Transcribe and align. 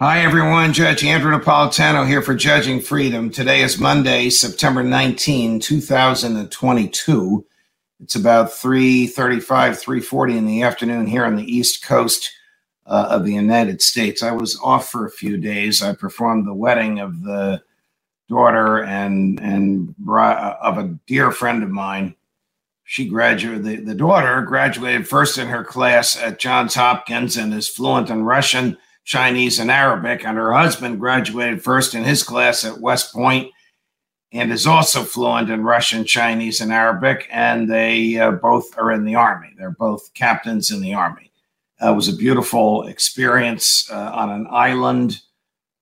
Hi, 0.00 0.20
everyone. 0.20 0.72
Judge 0.72 1.02
Andrew 1.02 1.36
Napolitano 1.36 2.06
here 2.06 2.22
for 2.22 2.32
Judging 2.32 2.78
Freedom. 2.78 3.30
Today 3.30 3.62
is 3.62 3.80
Monday, 3.80 4.30
September 4.30 4.84
19, 4.84 5.58
2022. 5.58 7.46
It's 7.98 8.14
about 8.14 8.50
3.35, 8.50 9.40
3.40 9.42 10.36
in 10.36 10.46
the 10.46 10.62
afternoon 10.62 11.08
here 11.08 11.24
on 11.24 11.34
the 11.34 11.42
East 11.42 11.82
Coast 11.82 12.30
uh, 12.86 13.08
of 13.10 13.24
the 13.24 13.32
United 13.32 13.82
States. 13.82 14.22
I 14.22 14.30
was 14.30 14.56
off 14.62 14.88
for 14.88 15.04
a 15.04 15.10
few 15.10 15.36
days. 15.36 15.82
I 15.82 15.96
performed 15.96 16.46
the 16.46 16.54
wedding 16.54 17.00
of 17.00 17.24
the 17.24 17.60
daughter 18.28 18.84
and, 18.84 19.40
and 19.40 19.96
of 20.08 20.78
a 20.78 20.96
dear 21.08 21.32
friend 21.32 21.64
of 21.64 21.70
mine. 21.70 22.14
She 22.84 23.08
graduated, 23.08 23.64
the, 23.64 23.76
the 23.78 23.96
daughter 23.96 24.42
graduated 24.42 25.08
first 25.08 25.38
in 25.38 25.48
her 25.48 25.64
class 25.64 26.16
at 26.16 26.38
Johns 26.38 26.76
Hopkins 26.76 27.36
and 27.36 27.52
is 27.52 27.68
fluent 27.68 28.10
in 28.10 28.22
Russian– 28.22 28.78
Chinese 29.08 29.58
and 29.58 29.70
Arabic, 29.70 30.22
and 30.26 30.36
her 30.36 30.52
husband 30.52 31.00
graduated 31.00 31.64
first 31.64 31.94
in 31.94 32.04
his 32.04 32.22
class 32.22 32.62
at 32.62 32.78
West 32.78 33.10
Point 33.14 33.50
and 34.34 34.52
is 34.52 34.66
also 34.66 35.02
fluent 35.02 35.48
in 35.48 35.64
Russian, 35.64 36.04
Chinese, 36.04 36.60
and 36.60 36.70
Arabic. 36.70 37.26
And 37.32 37.70
they 37.70 38.18
uh, 38.18 38.32
both 38.32 38.76
are 38.76 38.92
in 38.92 39.06
the 39.06 39.14
Army. 39.14 39.48
They're 39.56 39.70
both 39.70 40.12
captains 40.12 40.70
in 40.70 40.82
the 40.82 40.92
Army. 40.92 41.32
Uh, 41.82 41.92
it 41.92 41.96
was 41.96 42.10
a 42.10 42.16
beautiful 42.16 42.86
experience 42.86 43.90
uh, 43.90 44.10
on 44.12 44.28
an 44.28 44.46
island, 44.50 45.22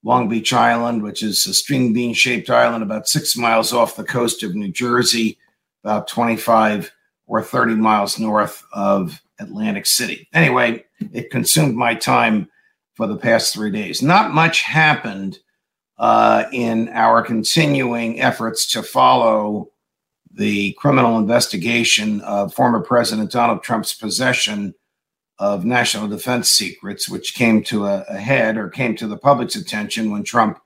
Long 0.05 0.29
Beach 0.29 0.53
Island, 0.53 1.03
which 1.03 1.25
is 1.25 1.49
a 1.49 1.55
string 1.55 1.93
bean 1.93 2.15
shaped 2.15 2.49
island 2.49 2.85
about 2.85 3.09
six 3.09 3.37
miles 3.37 3.73
off 3.73 3.97
the 3.97 4.05
coast 4.05 4.45
of 4.45 4.55
New 4.55 4.71
Jersey, 4.71 5.37
about 5.83 6.07
25 6.07 6.93
or 7.27 7.43
30 7.43 7.75
miles 7.75 8.21
north 8.21 8.65
of 8.73 9.21
Atlantic 9.41 9.87
City. 9.87 10.29
Anyway, 10.33 10.85
it 11.13 11.33
consumed 11.33 11.75
my 11.75 11.93
time 11.93 12.49
for 12.97 13.07
the 13.07 13.17
past 13.17 13.55
three 13.55 13.71
days. 13.71 14.03
Not 14.03 14.33
much 14.33 14.63
happened 14.63 15.39
uh, 15.99 16.45
in 16.53 16.89
our 16.89 17.23
continuing 17.23 18.21
efforts 18.21 18.71
to 18.73 18.83
follow 18.83 19.69
the 20.33 20.73
criminal 20.75 21.19
investigation 21.19 22.21
of 22.23 22.53
former 22.53 22.81
President 22.81 23.31
Donald 23.31 23.63
Trump's 23.63 23.95
possession 23.95 24.75
of 25.39 25.65
national 25.65 26.09
defense 26.09 26.51
secrets, 26.51 27.09
which 27.09 27.35
came 27.35 27.63
to 27.65 27.87
a, 27.87 28.05
a 28.09 28.17
head 28.17 28.57
or 28.57 28.69
came 28.69 28.97
to 28.97 29.07
the 29.07 29.17
public's 29.19 29.57
attention 29.57 30.11
when 30.11 30.25
Trump 30.25 30.59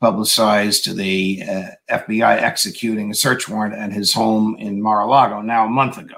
publicized 0.00 0.96
the 0.96 1.42
uh, 1.48 1.64
FBI 1.90 2.36
executing 2.40 3.10
a 3.10 3.14
search 3.14 3.48
warrant 3.48 3.74
at 3.74 3.92
his 3.92 4.12
home 4.12 4.56
in 4.58 4.82
Mar 4.82 5.02
a 5.02 5.06
Lago 5.06 5.40
now 5.40 5.66
a 5.66 5.70
month 5.70 5.98
ago. 5.98 6.16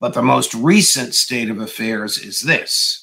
But 0.00 0.14
the 0.14 0.22
most 0.22 0.52
recent 0.54 1.14
state 1.14 1.48
of 1.48 1.60
affairs 1.60 2.18
is 2.18 2.40
this 2.40 3.01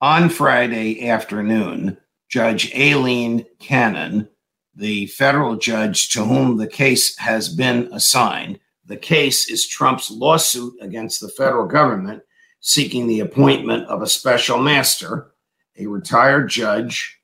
on 0.00 0.28
Friday 0.28 1.08
afternoon, 1.08 1.96
Judge 2.28 2.74
Aileen 2.74 3.46
Cannon, 3.58 4.28
the 4.74 5.06
federal 5.06 5.56
judge 5.56 6.10
to 6.10 6.24
whom 6.24 6.56
the 6.56 6.66
case 6.66 7.16
has 7.16 7.48
been 7.48 7.88
assigned, 7.92 8.60
the 8.84 8.96
case 8.96 9.50
is 9.50 9.66
Trump's 9.66 10.10
lawsuit 10.10 10.74
against 10.80 11.20
the 11.20 11.28
federal 11.28 11.66
government 11.66 12.22
seeking 12.60 13.06
the 13.06 13.20
appointment 13.20 13.86
of 13.86 14.02
a 14.02 14.06
special 14.06 14.58
master, 14.58 15.32
a 15.78 15.86
retired 15.86 16.48
judge, 16.48 17.18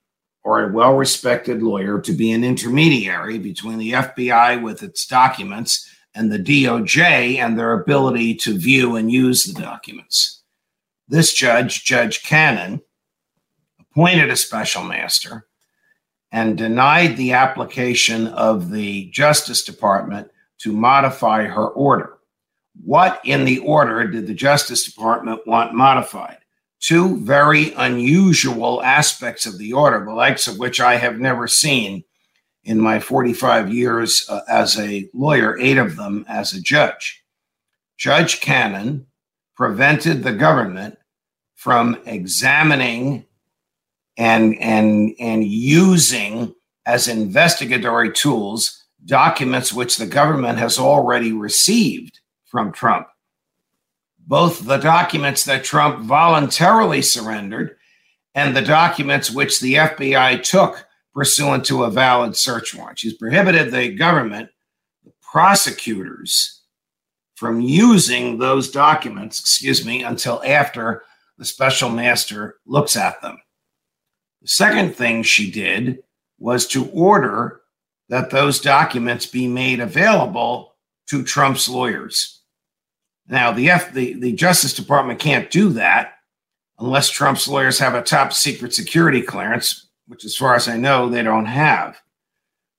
or 0.45 0.65
a 0.65 0.73
well 0.73 0.95
respected 0.95 1.63
lawyer 1.63 2.01
to 2.01 2.13
be 2.13 2.33
an 2.33 2.43
intermediary 2.43 3.39
between 3.39 3.79
the 3.79 3.93
FBI 3.93 4.63
with 4.63 4.83
its 4.83 5.07
documents 5.07 5.89
and 6.15 6.33
the 6.33 6.39
DOJ 6.39 7.39
and 7.39 7.59
their 7.59 7.73
ability 7.75 8.35
to 8.35 8.59
view 8.59 8.97
and 8.97 9.11
use 9.11 9.45
the 9.45 9.61
documents. 9.61 10.42
This 11.13 11.35
judge, 11.35 11.85
Judge 11.85 12.23
Cannon, 12.23 12.81
appointed 13.79 14.31
a 14.31 14.37
special 14.37 14.83
master 14.83 15.47
and 16.33 16.57
denied 16.57 17.19
the 17.19 17.35
application 17.35 18.29
of 18.29 18.71
the 18.71 19.11
Justice 19.11 19.63
Department 19.63 20.31
to 20.61 20.73
modify 20.73 21.45
her 21.45 21.69
order. 21.69 22.15
What 22.83 23.21
in 23.27 23.45
the 23.45 23.59
order 23.59 24.09
did 24.09 24.27
the 24.27 24.33
Justice 24.33 24.91
Department 24.91 25.47
want 25.47 25.75
modified? 25.75 26.39
Two 26.81 27.23
very 27.23 27.75
unusual 27.75 28.83
aspects 28.83 29.45
of 29.45 29.59
the 29.59 29.75
order, 29.75 30.03
the 30.03 30.15
likes 30.15 30.47
of 30.47 30.59
which 30.59 30.81
I 30.81 30.97
have 30.97 31.19
never 31.19 31.47
seen 31.47 32.05
in 32.65 32.81
my 32.81 32.99
45 32.99 33.71
years 33.71 34.25
uh, 34.31 34.41
as 34.49 34.79
a 34.79 35.11
lawyer, 35.13 35.59
eight 35.59 35.77
of 35.77 35.97
them 35.97 36.25
as 36.27 36.55
a 36.55 36.63
judge. 36.63 37.23
Judge 37.99 38.41
Cannon 38.41 39.09
prevented 39.55 40.23
the 40.23 40.33
government 40.33 40.97
from 41.63 41.97
examining 42.07 43.25
and 44.17 44.59
and 44.59 45.15
and 45.21 45.45
using 45.45 46.53
as 46.87 47.07
investigatory 47.07 48.11
tools 48.11 48.85
documents 49.05 49.73
which 49.73 49.97
the 49.97 50.07
government 50.07 50.59
has 50.59 50.77
already 50.77 51.31
received 51.31 52.19
from 52.47 52.73
Trump. 52.73 53.07
Both 54.27 54.67
the 54.67 54.79
documents 54.79 55.45
that 55.45 55.63
Trump 55.63 56.05
voluntarily 56.05 57.01
surrendered 57.01 57.77
and 58.35 58.57
the 58.57 58.63
documents 58.63 59.31
which 59.31 59.61
the 59.61 59.75
FBI 59.75 60.43
took 60.43 60.85
pursuant 61.15 61.65
to 61.67 61.85
a 61.85 61.91
valid 61.93 62.37
search 62.37 62.75
warrant. 62.75 62.99
She's 62.99 63.17
prohibited 63.17 63.71
the 63.71 63.95
government, 63.95 64.51
the 65.05 65.13
prosecutors, 65.21 66.63
from 67.37 67.61
using 67.61 68.39
those 68.39 68.69
documents, 68.69 69.39
excuse 69.39 69.87
me, 69.87 70.03
until 70.03 70.43
after 70.45 71.05
the 71.43 71.47
special 71.47 71.91
master 71.91 72.61
looks 72.67 72.95
at 72.95 73.21
them. 73.21 73.37
The 74.43 74.49
second 74.49 74.95
thing 74.95 75.25
she 75.25 75.51
did 75.51 75.99
was 76.39 76.69
to 76.69 76.89
order 76.91 77.63
that 78.11 78.31
those 78.31 78.61
documents 78.61 79.27
be 79.27 79.49
made 79.49 79.81
available 79.81 80.77
to 81.09 81.25
Trump's 81.25 81.69
lawyers. 81.69 82.43
Now, 83.27 83.51
the, 83.51 83.71
F, 83.71 83.93
the, 83.93 84.13
the 84.13 84.33
Justice 84.35 84.73
Department 84.73 85.19
can't 85.19 85.51
do 85.51 85.71
that 85.71 86.13
unless 86.79 87.11
Trump's 87.11 87.49
lawyers 87.49 87.81
have 87.81 87.97
a 87.97 88.03
top 88.03 88.33
secret 88.33 88.73
security 88.73 89.21
clearance, 89.21 89.89
which, 90.07 90.25
as 90.25 90.37
far 90.37 90.55
as 90.55 90.69
I 90.69 90.77
know, 90.77 91.09
they 91.09 91.25
don't 91.25 91.47
have. 91.47 92.01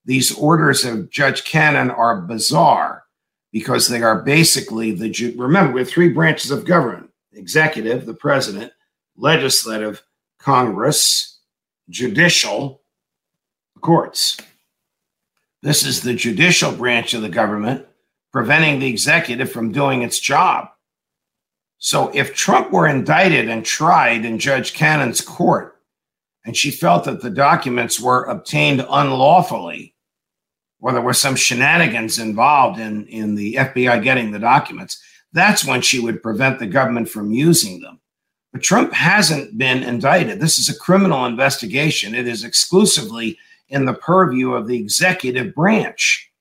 These 0.05 0.37
orders 0.37 0.85
of 0.85 1.09
Judge 1.09 1.43
Cannon 1.43 1.91
are 1.91 2.21
bizarre 2.21 3.03
because 3.51 3.89
they 3.89 4.01
are 4.01 4.21
basically 4.21 4.93
the 4.93 5.33
remember 5.37 5.73
we 5.73 5.81
have 5.81 5.89
three 5.89 6.09
branches 6.09 6.49
of 6.49 6.63
government 6.63 7.09
executive, 7.35 8.05
the 8.05 8.13
president, 8.13 8.71
legislative, 9.15 10.03
Congress, 10.39 11.39
judicial, 11.89 12.81
courts. 13.81 14.37
This 15.61 15.85
is 15.85 16.01
the 16.01 16.13
judicial 16.13 16.71
branch 16.71 17.13
of 17.13 17.21
the 17.21 17.29
government 17.29 17.85
preventing 18.31 18.79
the 18.79 18.87
executive 18.87 19.51
from 19.51 19.71
doing 19.71 20.01
its 20.01 20.19
job. 20.19 20.67
So 21.77 22.09
if 22.13 22.33
Trump 22.33 22.71
were 22.71 22.87
indicted 22.87 23.49
and 23.49 23.63
tried 23.63 24.25
in 24.25 24.39
Judge 24.39 24.73
Cannon's 24.73 25.21
court, 25.21 25.75
and 26.45 26.57
she 26.57 26.71
felt 26.71 27.05
that 27.05 27.21
the 27.21 27.29
documents 27.29 28.01
were 28.01 28.23
obtained 28.23 28.85
unlawfully, 28.89 29.93
or 30.79 30.91
there 30.91 31.01
were 31.01 31.13
some 31.13 31.35
shenanigans 31.35 32.19
involved 32.19 32.79
in, 32.79 33.05
in 33.07 33.35
the 33.35 33.55
FBI 33.55 34.03
getting 34.03 34.31
the 34.31 34.39
documents, 34.39 35.01
that's 35.33 35.65
when 35.65 35.81
she 35.81 35.99
would 35.99 36.23
prevent 36.23 36.59
the 36.59 36.67
government 36.67 37.09
from 37.09 37.31
using 37.31 37.81
them. 37.81 37.99
But 38.51 38.61
Trump 38.61 38.93
hasn't 38.93 39.57
been 39.57 39.83
indicted. 39.83 40.39
This 40.39 40.59
is 40.59 40.69
a 40.69 40.79
criminal 40.79 41.25
investigation. 41.25 42.13
It 42.13 42.27
is 42.27 42.43
exclusively 42.43 43.37
in 43.69 43.85
the 43.85 43.95
purview 43.95 44.53
of 44.53 44.67
the 44.67 44.77
executive 44.77 45.55
branch 45.55 46.31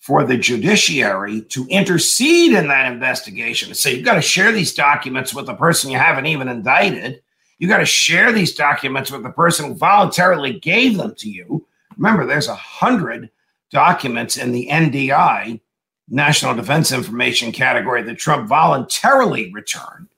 for 0.00 0.24
the 0.24 0.36
judiciary 0.36 1.42
to 1.42 1.66
intercede 1.68 2.52
in 2.52 2.68
that 2.68 2.92
investigation 2.92 3.68
and 3.68 3.76
say, 3.76 3.94
you've 3.94 4.04
got 4.04 4.14
to 4.14 4.22
share 4.22 4.52
these 4.52 4.74
documents 4.74 5.32
with 5.32 5.46
the 5.46 5.54
person 5.54 5.90
you 5.90 5.98
haven't 5.98 6.26
even 6.26 6.48
indicted. 6.48 7.22
You've 7.58 7.70
got 7.70 7.78
to 7.78 7.86
share 7.86 8.32
these 8.32 8.54
documents 8.54 9.10
with 9.10 9.22
the 9.22 9.30
person 9.30 9.66
who 9.66 9.74
voluntarily 9.74 10.58
gave 10.58 10.96
them 10.96 11.14
to 11.16 11.28
you. 11.30 11.66
Remember, 11.96 12.26
there's 12.26 12.48
a 12.48 12.54
hundred 12.54 13.30
documents 13.70 14.36
in 14.36 14.52
the 14.52 14.68
NDI, 14.70 15.60
National 16.08 16.54
Defense 16.54 16.92
Information 16.92 17.52
category, 17.52 18.02
that 18.02 18.18
Trump 18.18 18.48
voluntarily 18.48 19.52
returned, 19.52 20.08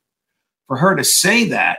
for 0.66 0.76
her 0.76 0.94
to 0.94 1.04
say 1.04 1.48
that 1.48 1.78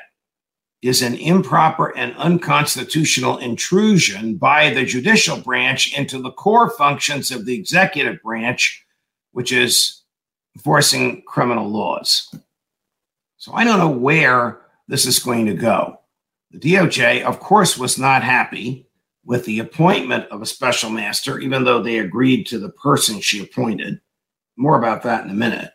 is 0.82 1.02
an 1.02 1.16
improper 1.16 1.96
and 1.98 2.16
unconstitutional 2.16 3.38
intrusion 3.38 4.36
by 4.36 4.74
the 4.74 4.86
judicial 4.86 5.38
branch 5.38 5.96
into 5.98 6.22
the 6.22 6.32
core 6.32 6.70
functions 6.70 7.32
of 7.32 7.46
the 7.46 7.54
executive 7.54 8.22
branch, 8.24 8.86
which 9.32 9.52
is 9.52 10.04
enforcing 10.56 11.22
criminal 11.28 11.68
laws. 11.68 12.34
So 13.38 13.54
I 13.54 13.64
don't 13.64 13.80
know 13.80 13.90
where 13.90 14.62
this 14.88 15.06
is 15.06 15.20
going 15.20 15.46
to 15.46 15.54
go. 15.54 16.00
The 16.52 16.60
DOJ, 16.60 17.24
of 17.24 17.40
course, 17.40 17.78
was 17.78 18.00
not 18.00 18.24
happy 18.24 18.89
with 19.30 19.46
the 19.46 19.60
appointment 19.60 20.26
of 20.32 20.42
a 20.42 20.46
special 20.46 20.90
master, 20.90 21.38
even 21.38 21.64
though 21.64 21.84
they 21.84 22.00
agreed 22.00 22.48
to 22.48 22.58
the 22.58 22.72
person 22.72 23.22
she 23.22 23.44
appointed. 23.44 24.02
More 24.58 24.76
about 24.76 25.04
that 25.04 25.24
in 25.24 25.30
a 25.30 25.36
minute. 25.36 25.70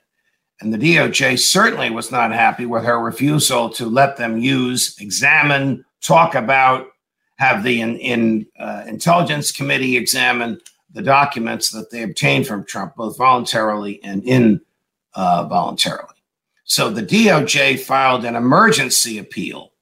And 0.61 0.75
the 0.75 0.97
DOJ 0.97 1.39
certainly 1.39 1.89
was 1.89 2.11
not 2.11 2.33
happy 2.33 2.67
with 2.67 2.83
her 2.83 2.99
refusal 2.99 3.71
to 3.71 3.87
let 3.87 4.17
them 4.17 4.39
use, 4.39 4.99
examine, 4.99 5.85
talk 6.01 6.35
about, 6.35 6.89
have 7.37 7.62
the 7.62 7.81
in, 7.81 7.97
in 7.99 8.45
uh, 8.59 8.83
intelligence 8.89 9.53
committee 9.53 9.97
examine 9.97 10.61
the 10.93 11.03
documents 11.03 11.71
that 11.71 11.93
they 11.93 12.03
obtained 12.03 12.49
from 12.49 12.65
Trump, 12.65 12.97
both 12.97 13.17
voluntarily 13.17 14.03
and 14.03 14.25
involuntarily. 14.25 16.09
Uh, 16.09 16.65
so 16.65 16.91
the 16.91 17.05
DOJ 17.05 17.79
filed 17.79 18.25
an 18.25 18.35
emergency 18.35 19.19
appeal, 19.19 19.74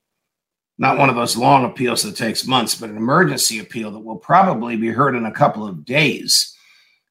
not 0.78 0.98
one 0.98 1.08
of 1.08 1.16
those 1.16 1.36
long 1.36 1.64
appeals 1.64 2.02
that 2.02 2.16
takes 2.16 2.46
months, 2.46 2.74
but 2.74 2.90
an 2.90 2.96
emergency 2.96 3.58
appeal 3.58 3.90
that 3.90 4.00
will 4.00 4.16
probably 4.16 4.76
be 4.76 4.88
heard 4.88 5.14
in 5.14 5.26
a 5.26 5.32
couple 5.32 5.66
of 5.66 5.84
days 5.84 6.56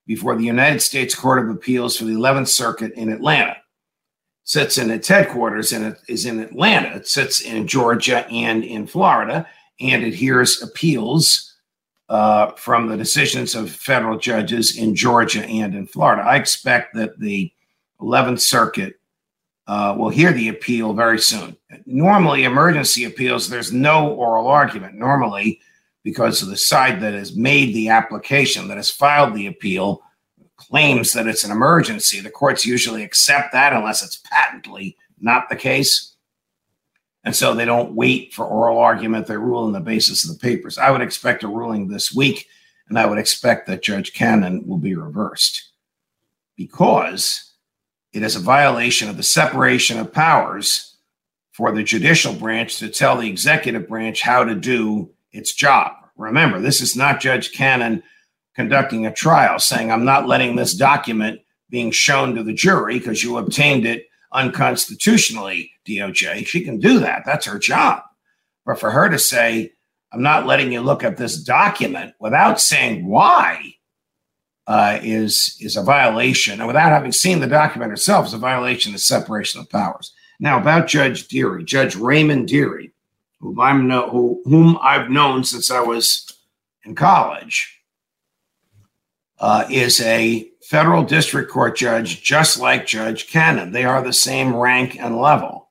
before 0.08 0.36
the 0.36 0.44
United 0.44 0.82
States 0.82 1.16
Court 1.16 1.44
of 1.44 1.50
Appeals 1.56 1.98
for 1.98 2.06
the 2.06 2.14
11th 2.14 2.48
Circuit 2.48 2.94
in 2.94 3.12
Atlanta. 3.12 3.56
Sits 4.44 4.78
in 4.78 4.90
its 4.90 5.08
headquarters 5.08 5.72
and 5.72 5.86
it 5.86 5.98
is 6.10 6.26
in 6.26 6.40
Atlanta. 6.40 6.96
It 6.96 7.08
sits 7.08 7.42
in 7.42 7.68
Georgia 7.68 8.28
and 8.28 8.64
in 8.64 8.88
Florida, 8.88 9.48
and 9.80 10.04
it 10.04 10.14
hears 10.14 10.62
appeals 10.62 11.56
uh, 12.10 12.52
from 12.54 12.88
the 12.88 12.98
decisions 12.98 13.56
of 13.56 13.72
federal 13.72 14.18
judges 14.18 14.78
in 14.78 14.96
Georgia 14.96 15.46
and 15.46 15.74
in 15.76 15.88
Florida. 15.88 16.24
I 16.24 16.36
expect 16.36 16.96
that 16.96 17.18
the 17.20 17.54
11th 18.02 18.42
Circuit 18.42 19.00
uh, 19.72 19.96
will 19.98 20.10
hear 20.10 20.34
the 20.34 20.50
appeal 20.50 20.92
very 20.92 21.18
soon. 21.18 21.56
Normally, 21.86 22.44
emergency 22.44 23.06
appeals, 23.06 23.48
there's 23.48 23.72
no 23.72 24.10
oral 24.10 24.48
argument. 24.48 24.96
Normally, 24.96 25.62
because 26.04 26.42
of 26.42 26.50
the 26.50 26.58
side 26.58 27.00
that 27.00 27.14
has 27.14 27.38
made 27.38 27.74
the 27.74 27.88
application, 27.88 28.68
that 28.68 28.76
has 28.76 28.92
filed 28.92 29.34
the 29.34 29.48
appeal, 29.48 30.02
claims 30.58 31.14
that 31.14 31.26
it's 31.26 31.46
an 31.46 31.52
emergency. 31.52 32.20
The 32.20 32.30
courts 32.30 32.66
usually 32.66 33.02
accept 33.02 33.54
that 33.54 33.72
unless 33.72 34.04
it's 34.04 34.22
patently 34.30 34.98
not 35.22 35.48
the 35.48 35.56
case. 35.56 36.18
And 37.24 37.34
so 37.34 37.54
they 37.54 37.64
don't 37.64 37.96
wait 37.96 38.34
for 38.34 38.46
oral 38.46 38.78
argument. 38.78 39.26
They 39.26 39.38
rule 39.38 39.64
on 39.64 39.72
the 39.72 39.80
basis 39.80 40.30
of 40.30 40.38
the 40.38 40.42
papers. 40.46 40.78
I 40.78 40.92
would 40.92 41.00
expect 41.00 41.44
a 41.44 41.48
ruling 41.48 41.88
this 41.88 42.14
week, 42.14 42.46
and 42.90 43.00
I 43.00 43.06
would 43.06 43.20
expect 43.20 43.68
that 43.68 43.84
Judge 43.84 44.12
Cannon 44.12 44.68
will 44.68 44.80
be 44.80 44.96
reversed 44.96 45.70
because 46.58 47.51
it 48.14 48.24
is 48.24 48.36
a 48.36 48.40
violation 48.40 49.10
of 49.10 49.18
the 49.18 49.24
separation 49.24 49.98
of 49.98 50.14
powers 50.14 50.98
for 51.54 51.72
the 51.72 51.84
judicial 51.84 52.34
branch 52.34 52.78
to 52.78 52.90
tell 52.90 53.18
the 53.18 53.30
executive 53.30 53.88
branch 53.88 54.22
how 54.22 54.44
to 54.44 54.56
do 54.56 55.10
its 55.32 55.54
job. 55.54 55.94
Remember, 56.18 56.60
this 56.60 56.82
is 56.82 56.96
not 56.96 57.20
Judge 57.20 57.52
Cannon 57.52 58.04
conducting 58.56 59.06
a 59.06 59.14
trial 59.14 59.60
saying, 59.60 59.92
I'm 59.92 60.06
not 60.06 60.28
letting 60.28 60.56
this 60.56 60.74
document 60.74 61.42
being 61.70 61.92
shown 61.92 62.36
to 62.36 62.44
the 62.44 62.54
jury 62.54 63.00
because 63.00 63.24
you 63.24 63.38
obtained 63.38 63.86
it 63.86 64.08
unconstitutionally, 64.34 65.72
DOJ. 65.88 66.46
She 66.46 66.62
can 66.62 66.80
do 66.80 67.00
that. 67.00 67.24
That's 67.26 67.46
her 67.46 67.60
job. 67.60 68.04
But 68.66 68.80
for 68.80 68.92
her 68.92 69.10
to 69.10 69.20
say, 69.20 69.72
I'm 70.14 70.22
not 70.22 70.46
letting 70.46 70.72
you 70.72 70.82
look 70.82 71.04
at 71.04 71.18
this 71.18 71.42
document 71.42 72.14
without 72.20 72.60
saying 72.60 73.08
why 73.08 73.76
uh, 74.72 75.00
is, 75.04 75.58
is 75.60 75.76
a 75.76 75.84
violation, 75.84 76.60
and 76.62 76.68
without 76.68 76.94
having 76.94 77.12
seen 77.12 77.42
the 77.42 77.56
document 77.60 77.92
itself, 77.92 78.26
is 78.26 78.34
a 78.34 78.38
violation 78.38 78.94
of 78.94 79.02
separation 79.02 79.60
of 79.60 79.70
powers. 79.70 80.14
Now, 80.40 80.58
about 80.58 80.88
Judge 80.88 81.28
Dearie, 81.28 81.66
Judge 81.66 81.98
Raymond 81.98 82.48
Dearie, 82.48 82.94
whom 83.42 83.60
I'm 83.60 83.90
know, 83.90 84.10
who, 84.10 84.42
whom 84.46 84.80
I've 84.82 85.10
known 85.10 85.44
since 85.44 85.70
I 85.70 85.82
was 85.82 86.26
in 86.86 86.96
college, 86.96 87.82
uh, 89.42 89.66
is 89.70 90.00
a 90.00 90.50
federal 90.70 91.04
district 91.04 91.52
court 91.52 91.76
judge, 91.76 92.24
just 92.24 92.58
like 92.58 92.88
Judge 92.88 93.28
Cannon. 93.28 93.74
They 93.74 93.84
are 93.84 94.02
the 94.02 94.14
same 94.14 94.56
rank 94.56 94.98
and 94.98 95.18
level. 95.18 95.70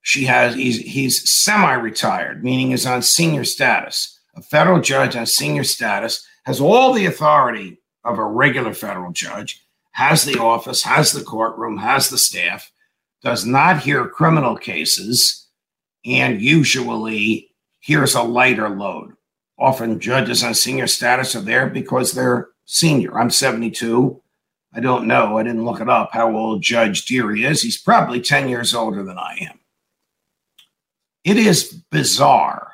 She 0.00 0.24
has 0.24 0.54
he's, 0.54 0.78
he's 0.78 1.30
semi-retired, 1.30 2.42
meaning 2.42 2.70
is 2.70 2.86
on 2.86 3.02
senior 3.02 3.44
status. 3.44 4.18
A 4.34 4.40
federal 4.40 4.80
judge 4.80 5.14
on 5.14 5.26
senior 5.26 5.64
status 5.64 6.26
has 6.46 6.58
all 6.58 6.94
the 6.94 7.04
authority 7.04 7.80
of 8.04 8.18
a 8.18 8.24
regular 8.24 8.74
federal 8.74 9.12
judge, 9.12 9.64
has 9.92 10.24
the 10.24 10.38
office, 10.38 10.82
has 10.82 11.12
the 11.12 11.22
courtroom, 11.22 11.78
has 11.78 12.08
the 12.08 12.18
staff, 12.18 12.72
does 13.22 13.46
not 13.46 13.80
hear 13.80 14.08
criminal 14.08 14.56
cases, 14.56 15.46
and 16.04 16.40
usually 16.40 17.50
hears 17.80 18.14
a 18.14 18.22
lighter 18.22 18.68
load. 18.68 19.12
Often 19.58 20.00
judges 20.00 20.42
on 20.42 20.54
senior 20.54 20.86
status 20.86 21.36
are 21.36 21.40
there 21.40 21.68
because 21.68 22.12
they're 22.12 22.48
senior. 22.64 23.18
I'm 23.18 23.30
72. 23.30 24.20
I 24.74 24.80
don't 24.80 25.06
know. 25.06 25.36
I 25.36 25.42
didn't 25.42 25.64
look 25.64 25.80
it 25.80 25.88
up 25.88 26.10
how 26.12 26.34
old 26.34 26.62
Judge 26.62 27.04
Dearie 27.04 27.44
is. 27.44 27.62
He's 27.62 27.80
probably 27.80 28.20
10 28.20 28.48
years 28.48 28.74
older 28.74 29.02
than 29.04 29.18
I 29.18 29.36
am. 29.50 29.60
It 31.24 31.36
is 31.36 31.82
bizarre 31.90 32.72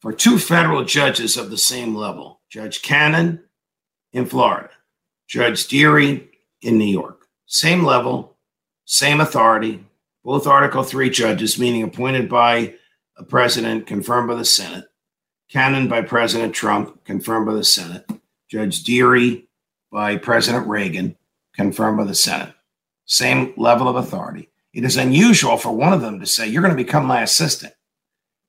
for 0.00 0.12
two 0.12 0.38
federal 0.38 0.84
judges 0.84 1.36
of 1.36 1.50
the 1.50 1.58
same 1.58 1.94
level 1.94 2.40
Judge 2.48 2.82
Cannon 2.82 3.44
in 4.12 4.26
Florida, 4.26 4.70
Judge 5.26 5.66
Dearie 5.68 6.28
in 6.62 6.78
New 6.78 6.84
York. 6.84 7.26
Same 7.46 7.84
level, 7.84 8.36
same 8.84 9.20
authority, 9.20 9.84
both 10.24 10.46
Article 10.46 10.82
3 10.82 11.10
judges, 11.10 11.58
meaning 11.58 11.82
appointed 11.82 12.28
by 12.28 12.74
a 13.16 13.24
president, 13.24 13.86
confirmed 13.86 14.28
by 14.28 14.34
the 14.34 14.44
Senate. 14.44 14.84
Cannon 15.50 15.88
by 15.88 16.02
President 16.02 16.54
Trump, 16.54 17.04
confirmed 17.04 17.46
by 17.46 17.54
the 17.54 17.64
Senate. 17.64 18.04
Judge 18.48 18.82
Dearie 18.82 19.48
by 19.90 20.16
President 20.16 20.66
Reagan, 20.66 21.16
confirmed 21.54 21.98
by 21.98 22.04
the 22.04 22.14
Senate. 22.14 22.54
Same 23.06 23.54
level 23.56 23.88
of 23.88 23.96
authority. 23.96 24.50
It 24.74 24.84
is 24.84 24.98
unusual 24.98 25.56
for 25.56 25.72
one 25.72 25.94
of 25.94 26.02
them 26.02 26.20
to 26.20 26.26
say, 26.26 26.46
You're 26.46 26.62
going 26.62 26.76
to 26.76 26.84
become 26.84 27.06
my 27.06 27.22
assistant. 27.22 27.72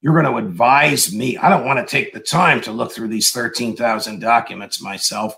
You're 0.01 0.19
going 0.22 0.31
to 0.31 0.45
advise 0.45 1.13
me. 1.13 1.38
I 1.38 1.50
don't 1.50 1.65
want 1.65 1.79
to 1.79 1.89
take 1.89 2.13
the 2.13 2.19
time 2.19 2.62
to 2.62 2.72
look 2.72 2.91
through 2.91 3.10
these 3.10 3.31
13,000 3.31 4.19
documents 4.19 4.81
myself. 4.81 5.36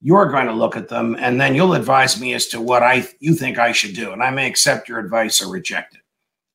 You're 0.00 0.30
going 0.30 0.46
to 0.46 0.52
look 0.52 0.76
at 0.76 0.88
them 0.88 1.16
and 1.18 1.40
then 1.40 1.54
you'll 1.54 1.74
advise 1.74 2.20
me 2.20 2.34
as 2.34 2.46
to 2.48 2.60
what 2.60 2.82
I 2.82 3.08
you 3.20 3.34
think 3.34 3.58
I 3.58 3.72
should 3.72 3.94
do. 3.94 4.12
And 4.12 4.22
I 4.22 4.30
may 4.30 4.46
accept 4.46 4.88
your 4.88 4.98
advice 4.98 5.42
or 5.42 5.50
reject 5.50 5.94
it. 5.94 6.02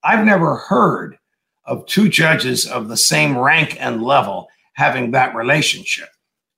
I've 0.03 0.25
never 0.25 0.55
heard 0.55 1.17
of 1.65 1.85
two 1.85 2.09
judges 2.09 2.65
of 2.65 2.87
the 2.87 2.97
same 2.97 3.37
rank 3.37 3.77
and 3.79 4.03
level 4.03 4.47
having 4.73 5.11
that 5.11 5.35
relationship. 5.35 6.09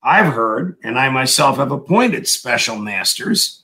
I've 0.04 0.34
heard, 0.34 0.78
and 0.84 1.00
I 1.00 1.10
myself 1.10 1.58
have 1.58 1.72
appointed 1.72 2.28
special 2.28 2.78
masters 2.78 3.64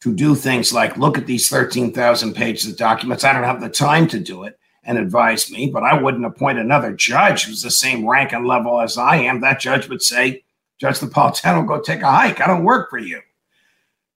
to 0.00 0.14
do 0.14 0.34
things 0.34 0.72
like 0.72 0.96
look 0.96 1.18
at 1.18 1.26
these 1.26 1.48
13,000 1.48 2.34
pages 2.34 2.70
of 2.70 2.78
documents. 2.78 3.24
I 3.24 3.32
don't 3.32 3.44
have 3.44 3.60
the 3.60 3.68
time 3.68 4.06
to 4.08 4.20
do 4.20 4.44
it 4.44 4.58
and 4.84 4.96
advise 4.96 5.50
me, 5.50 5.68
but 5.70 5.82
I 5.82 6.00
wouldn't 6.00 6.24
appoint 6.24 6.58
another 6.58 6.92
judge 6.92 7.44
who's 7.44 7.62
the 7.62 7.70
same 7.70 8.08
rank 8.08 8.32
and 8.32 8.46
level 8.46 8.80
as 8.80 8.96
I 8.96 9.16
am. 9.16 9.40
That 9.40 9.60
judge 9.60 9.88
would 9.88 10.02
say, 10.02 10.44
Judge 10.78 11.00
Napolitano, 11.00 11.66
go 11.68 11.80
take 11.80 12.02
a 12.02 12.10
hike. 12.10 12.40
I 12.40 12.46
don't 12.46 12.64
work 12.64 12.90
for 12.90 12.98
you. 12.98 13.20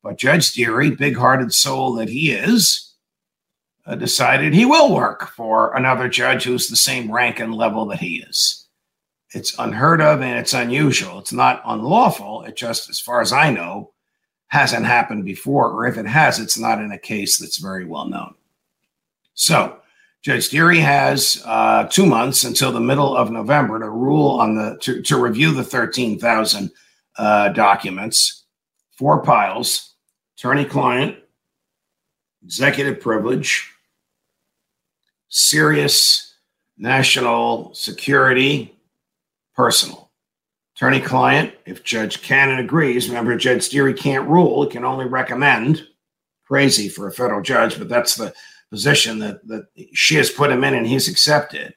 But 0.02 0.18
Judge 0.18 0.52
Dearie, 0.52 0.90
big 0.90 1.16
hearted 1.16 1.52
soul 1.52 1.94
that 1.94 2.08
he 2.08 2.32
is, 2.32 2.94
uh, 3.86 3.94
decided 3.94 4.52
he 4.52 4.64
will 4.64 4.94
work 4.94 5.28
for 5.28 5.74
another 5.76 6.08
judge 6.08 6.44
who's 6.44 6.68
the 6.68 6.76
same 6.76 7.12
rank 7.12 7.40
and 7.40 7.54
level 7.54 7.86
that 7.86 8.00
he 8.00 8.22
is 8.22 8.62
it's 9.34 9.58
unheard 9.58 10.00
of 10.00 10.20
and 10.20 10.38
it's 10.38 10.52
unusual. 10.52 11.18
It's 11.18 11.32
not 11.32 11.62
unlawful. 11.64 12.42
It 12.42 12.56
just, 12.56 12.90
as 12.90 13.00
far 13.00 13.20
as 13.20 13.32
I 13.32 13.50
know, 13.50 13.92
hasn't 14.48 14.84
happened 14.84 15.24
before, 15.24 15.70
or 15.70 15.86
if 15.86 15.96
it 15.96 16.06
has, 16.06 16.38
it's 16.38 16.58
not 16.58 16.80
in 16.80 16.92
a 16.92 16.98
case 16.98 17.38
that's 17.38 17.56
very 17.56 17.86
well 17.86 18.06
known. 18.06 18.34
So, 19.34 19.78
Judge 20.22 20.50
Dearie 20.50 20.78
has 20.78 21.42
uh, 21.44 21.84
two 21.84 22.06
months 22.06 22.44
until 22.44 22.70
the 22.70 22.80
middle 22.80 23.16
of 23.16 23.32
November 23.32 23.80
to 23.80 23.90
rule 23.90 24.30
on 24.40 24.54
the 24.54 24.78
to, 24.80 25.02
to 25.02 25.16
review 25.16 25.52
the 25.52 25.64
thirteen 25.64 26.18
thousand 26.18 26.70
uh, 27.18 27.48
documents, 27.48 28.44
four 28.96 29.22
piles, 29.22 29.94
attorney-client, 30.38 31.16
executive 32.44 33.00
privilege, 33.00 33.68
serious 35.28 36.36
national 36.78 37.74
security 37.74 38.74
personal. 39.54 40.10
attorney 40.76 41.00
client, 41.00 41.52
if 41.66 41.84
Judge 41.84 42.22
Cannon 42.22 42.58
agrees, 42.58 43.08
remember, 43.08 43.36
Judge 43.36 43.68
Dearie 43.68 43.92
can't 43.92 44.28
rule, 44.28 44.64
he 44.64 44.70
can 44.70 44.84
only 44.84 45.06
recommend. 45.06 45.86
Crazy 46.44 46.88
for 46.88 47.08
a 47.08 47.12
federal 47.12 47.42
judge, 47.42 47.78
but 47.78 47.88
that's 47.88 48.14
the 48.14 48.32
position 48.72 49.18
that, 49.18 49.46
that 49.46 49.66
she 49.92 50.14
has 50.14 50.30
put 50.30 50.50
him 50.50 50.64
in 50.64 50.72
and 50.72 50.86
he's 50.86 51.06
accepted. 51.06 51.74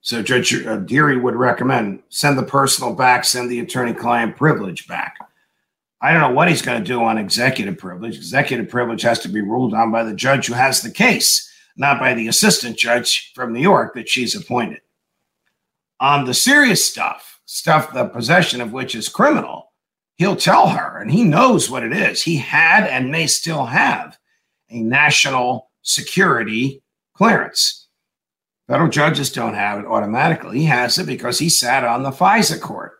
So 0.00 0.22
Judge 0.22 0.54
uh, 0.64 0.76
Dearie 0.76 1.18
would 1.18 1.34
recommend 1.34 2.04
send 2.08 2.38
the 2.38 2.44
personal 2.44 2.94
back, 2.94 3.24
send 3.24 3.50
the 3.50 3.58
attorney 3.58 3.92
client 3.92 4.36
privilege 4.36 4.86
back. 4.86 5.16
I 6.00 6.12
don't 6.12 6.20
know 6.20 6.30
what 6.30 6.48
he's 6.48 6.62
going 6.62 6.78
to 6.78 6.86
do 6.86 7.02
on 7.02 7.18
executive 7.18 7.78
privilege. 7.78 8.16
Executive 8.16 8.68
privilege 8.68 9.02
has 9.02 9.18
to 9.20 9.28
be 9.28 9.40
ruled 9.40 9.74
on 9.74 9.90
by 9.90 10.04
the 10.04 10.14
judge 10.14 10.46
who 10.46 10.54
has 10.54 10.82
the 10.82 10.90
case, 10.90 11.50
not 11.76 11.98
by 11.98 12.14
the 12.14 12.28
assistant 12.28 12.78
judge 12.78 13.32
from 13.34 13.52
New 13.52 13.60
York 13.60 13.94
that 13.94 14.08
she's 14.08 14.36
appointed. 14.36 14.82
On 15.98 16.26
the 16.26 16.34
serious 16.34 16.84
stuff, 16.84 17.40
stuff 17.46 17.92
the 17.92 18.04
possession 18.04 18.60
of 18.60 18.72
which 18.72 18.94
is 18.94 19.08
criminal, 19.08 19.72
he'll 20.14 20.36
tell 20.36 20.68
her, 20.68 21.00
and 21.00 21.10
he 21.10 21.24
knows 21.24 21.68
what 21.68 21.82
it 21.82 21.92
is. 21.92 22.22
He 22.22 22.36
had 22.36 22.86
and 22.86 23.10
may 23.10 23.26
still 23.26 23.66
have 23.66 24.16
a 24.70 24.80
national 24.80 25.70
security 25.82 26.82
clearance. 27.14 27.88
Federal 28.68 28.90
judges 28.90 29.32
don't 29.32 29.54
have 29.54 29.78
it 29.78 29.86
automatically. 29.86 30.58
He 30.58 30.64
has 30.64 30.98
it 30.98 31.06
because 31.06 31.38
he 31.38 31.48
sat 31.48 31.84
on 31.84 32.02
the 32.02 32.10
FISA 32.10 32.60
court. 32.60 32.94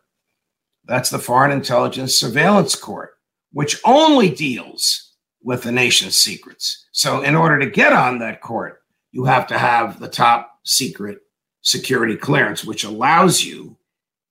That's 0.84 1.10
the 1.10 1.18
Foreign 1.18 1.50
Intelligence 1.50 2.14
Surveillance 2.14 2.76
Court, 2.76 3.10
which 3.52 3.80
only 3.84 4.30
deals 4.30 5.14
with 5.42 5.62
the 5.62 5.72
nation's 5.72 6.16
secrets. 6.16 6.86
So, 6.92 7.22
in 7.22 7.34
order 7.34 7.58
to 7.58 7.70
get 7.70 7.92
on 7.92 8.20
that 8.20 8.40
court, 8.40 8.82
you 9.10 9.24
have 9.24 9.48
to 9.48 9.58
have 9.58 9.98
the 9.98 10.08
top 10.08 10.60
secret 10.64 11.18
security 11.62 12.16
clearance, 12.16 12.64
which 12.64 12.84
allows 12.84 13.42
you 13.44 13.76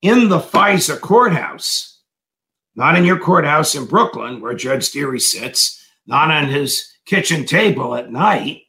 in 0.01 0.29
the 0.29 0.39
FISA 0.39 1.01
courthouse, 1.01 1.99
not 2.75 2.97
in 2.97 3.03
your 3.03 3.19
courthouse 3.19 3.75
in 3.75 3.85
Brooklyn 3.85 4.39
where 4.39 4.53
Judge 4.53 4.91
Dearie 4.91 5.19
sits, 5.19 5.84
not 6.07 6.31
on 6.31 6.47
his 6.47 6.91
kitchen 7.05 7.45
table 7.45 7.95
at 7.95 8.11
night, 8.11 8.63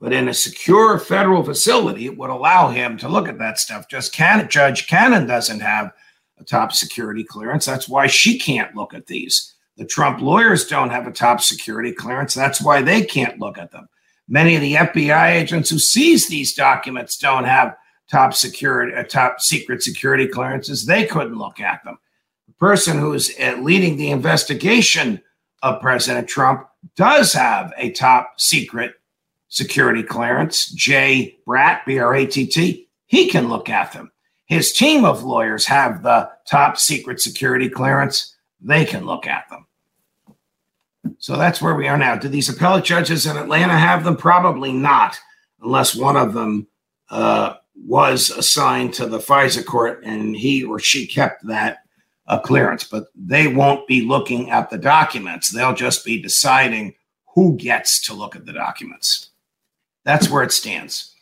but 0.00 0.12
in 0.12 0.28
a 0.28 0.34
secure 0.34 0.98
federal 0.98 1.44
facility, 1.44 2.06
it 2.06 2.16
would 2.16 2.30
allow 2.30 2.68
him 2.68 2.96
to 2.98 3.08
look 3.08 3.28
at 3.28 3.38
that 3.38 3.58
stuff. 3.58 3.88
Just 3.88 4.12
can 4.12 4.48
Judge 4.48 4.86
Cannon 4.86 5.26
doesn't 5.26 5.60
have 5.60 5.92
a 6.38 6.44
top 6.44 6.72
security 6.72 7.22
clearance. 7.22 7.66
That's 7.66 7.88
why 7.88 8.06
she 8.06 8.38
can't 8.38 8.74
look 8.74 8.94
at 8.94 9.06
these. 9.06 9.54
The 9.76 9.84
Trump 9.84 10.20
lawyers 10.20 10.66
don't 10.66 10.90
have 10.90 11.06
a 11.06 11.12
top 11.12 11.40
security 11.40 11.92
clearance. 11.92 12.34
That's 12.34 12.62
why 12.62 12.82
they 12.82 13.04
can't 13.04 13.38
look 13.38 13.58
at 13.58 13.70
them. 13.72 13.88
Many 14.28 14.54
of 14.54 14.60
the 14.62 14.74
FBI 14.74 15.32
agents 15.32 15.70
who 15.70 15.78
seize 15.78 16.28
these 16.28 16.54
documents 16.54 17.18
don't 17.18 17.44
have 17.44 17.76
top 18.10 18.34
security, 18.34 18.94
uh, 18.94 19.04
top 19.04 19.40
secret 19.40 19.82
security 19.82 20.26
clearances. 20.26 20.86
They 20.86 21.04
couldn't 21.06 21.38
look 21.38 21.60
at 21.60 21.84
them. 21.84 21.98
The 22.46 22.54
person 22.54 22.98
who's 22.98 23.32
uh, 23.38 23.56
leading 23.60 23.96
the 23.96 24.10
investigation 24.10 25.22
of 25.62 25.80
President 25.80 26.28
Trump 26.28 26.66
does 26.96 27.32
have 27.32 27.72
a 27.76 27.90
top 27.92 28.40
secret 28.40 28.94
security 29.48 30.02
clearance. 30.02 30.70
Jay 30.70 31.38
Bratt, 31.46 31.84
B 31.84 31.98
R 31.98 32.14
A 32.14 32.26
T 32.26 32.46
T, 32.46 32.88
he 33.06 33.28
can 33.28 33.48
look 33.48 33.68
at 33.68 33.92
them. 33.92 34.10
His 34.46 34.72
team 34.72 35.04
of 35.04 35.22
lawyers 35.22 35.66
have 35.66 36.02
the 36.02 36.30
top 36.48 36.76
secret 36.76 37.20
security 37.20 37.68
clearance. 37.68 38.34
They 38.60 38.84
can 38.84 39.04
look 39.04 39.26
at 39.26 39.48
them. 39.48 39.66
So 41.18 41.36
that's 41.36 41.62
where 41.62 41.74
we 41.74 41.88
are 41.88 41.98
now. 41.98 42.16
Do 42.16 42.28
these 42.28 42.48
appellate 42.48 42.84
judges 42.84 43.26
in 43.26 43.36
Atlanta 43.36 43.78
have 43.78 44.04
them? 44.04 44.16
Probably 44.16 44.72
not, 44.72 45.18
unless 45.62 45.94
one 45.94 46.16
of 46.16 46.32
them 46.32 46.66
uh, 47.10 47.54
was 47.86 48.30
assigned 48.30 48.94
to 48.94 49.06
the 49.06 49.18
FISA 49.18 49.64
court 49.64 50.02
and 50.04 50.36
he 50.36 50.64
or 50.64 50.78
she 50.78 51.06
kept 51.06 51.46
that 51.46 51.79
uh, 52.30 52.38
clearance. 52.38 52.84
But 52.84 53.08
they 53.14 53.48
won't 53.48 53.86
be 53.86 54.02
looking 54.02 54.50
at 54.50 54.70
the 54.70 54.78
documents. 54.78 55.50
They'll 55.50 55.74
just 55.74 56.04
be 56.04 56.22
deciding 56.22 56.94
who 57.34 57.56
gets 57.56 58.06
to 58.06 58.14
look 58.14 58.36
at 58.36 58.46
the 58.46 58.52
documents. 58.52 59.30
That's 60.04 60.30
where 60.30 60.42
it 60.42 60.52
stands. 60.52 61.14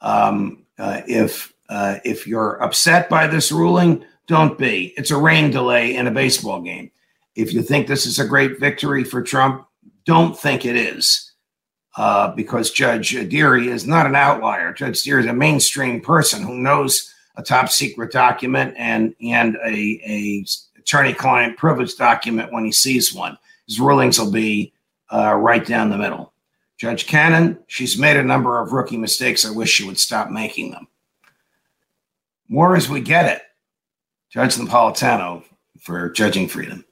Um, 0.00 0.64
uh, 0.78 1.00
if 1.08 1.52
uh, 1.68 1.96
if 2.04 2.26
you're 2.26 2.62
upset 2.62 3.08
by 3.08 3.26
this 3.26 3.50
ruling, 3.50 4.04
don't 4.26 4.58
be. 4.58 4.92
It's 4.96 5.10
a 5.10 5.16
rain 5.16 5.50
delay 5.50 5.96
in 5.96 6.06
a 6.06 6.10
baseball 6.10 6.60
game. 6.60 6.90
If 7.34 7.52
you 7.52 7.62
think 7.62 7.86
this 7.86 8.06
is 8.06 8.18
a 8.18 8.28
great 8.28 8.60
victory 8.60 9.02
for 9.02 9.22
Trump, 9.22 9.66
don't 10.04 10.38
think 10.38 10.64
it 10.64 10.76
is. 10.76 11.32
Uh, 11.96 12.34
because 12.34 12.72
Judge 12.72 13.12
Dearie 13.28 13.68
is 13.68 13.86
not 13.86 14.04
an 14.04 14.16
outlier. 14.16 14.72
Judge 14.72 15.04
Dearie 15.04 15.22
is 15.22 15.30
a 15.30 15.32
mainstream 15.32 16.00
person 16.00 16.42
who 16.42 16.56
knows 16.56 17.13
a 17.36 17.42
top 17.42 17.68
secret 17.68 18.12
document 18.12 18.74
and 18.76 19.14
and 19.20 19.56
a, 19.64 20.00
a 20.04 20.44
attorney-client 20.78 21.56
privilege 21.56 21.96
document 21.96 22.52
when 22.52 22.64
he 22.64 22.72
sees 22.72 23.14
one. 23.14 23.38
His 23.66 23.80
rulings 23.80 24.18
will 24.18 24.30
be 24.30 24.72
uh, 25.12 25.34
right 25.34 25.64
down 25.64 25.90
the 25.90 25.96
middle. 25.96 26.32
Judge 26.76 27.06
Cannon, 27.06 27.58
she's 27.66 27.98
made 27.98 28.16
a 28.16 28.22
number 28.22 28.60
of 28.60 28.72
rookie 28.72 28.98
mistakes. 28.98 29.46
I 29.46 29.50
wish 29.50 29.70
she 29.70 29.86
would 29.86 29.98
stop 29.98 30.30
making 30.30 30.72
them. 30.72 30.88
More 32.48 32.76
as 32.76 32.88
we 32.88 33.00
get 33.00 33.24
it. 33.24 33.42
Judge 34.30 34.56
Napolitano 34.56 35.44
for 35.80 36.10
Judging 36.10 36.48
Freedom. 36.48 36.84